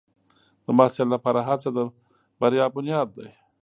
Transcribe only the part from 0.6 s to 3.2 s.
د محصل لپاره هڅه د بریا بنیاد